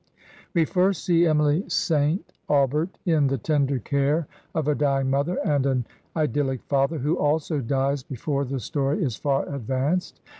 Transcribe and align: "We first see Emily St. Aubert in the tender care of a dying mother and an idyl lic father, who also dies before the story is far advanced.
"We 0.55 0.65
first 0.65 1.05
see 1.05 1.27
Emily 1.27 1.63
St. 1.69 2.33
Aubert 2.49 2.97
in 3.05 3.27
the 3.27 3.37
tender 3.37 3.77
care 3.77 4.25
of 4.55 4.67
a 4.67 4.73
dying 4.73 5.11
mother 5.11 5.37
and 5.45 5.63
an 5.67 5.85
idyl 6.15 6.47
lic 6.47 6.63
father, 6.63 6.97
who 6.97 7.19
also 7.19 7.59
dies 7.59 8.01
before 8.01 8.43
the 8.43 8.59
story 8.59 9.03
is 9.03 9.15
far 9.15 9.47
advanced. 9.47 10.19